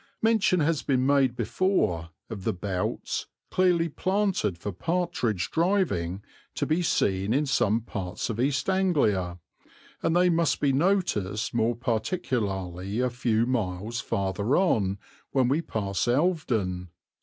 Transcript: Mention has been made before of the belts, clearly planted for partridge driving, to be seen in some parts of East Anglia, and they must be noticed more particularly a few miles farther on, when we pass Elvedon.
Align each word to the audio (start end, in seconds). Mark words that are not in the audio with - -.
Mention 0.19 0.61
has 0.61 0.81
been 0.81 1.05
made 1.05 1.35
before 1.35 2.09
of 2.27 2.43
the 2.43 2.53
belts, 2.53 3.27
clearly 3.51 3.87
planted 3.87 4.57
for 4.57 4.71
partridge 4.71 5.51
driving, 5.51 6.23
to 6.55 6.65
be 6.65 6.81
seen 6.81 7.35
in 7.35 7.45
some 7.45 7.81
parts 7.81 8.27
of 8.27 8.39
East 8.39 8.67
Anglia, 8.67 9.37
and 10.01 10.15
they 10.15 10.27
must 10.31 10.59
be 10.59 10.73
noticed 10.73 11.53
more 11.53 11.75
particularly 11.75 12.99
a 12.99 13.11
few 13.11 13.45
miles 13.45 13.99
farther 14.01 14.57
on, 14.57 14.97
when 15.33 15.47
we 15.47 15.61
pass 15.61 16.07
Elvedon. 16.07 16.87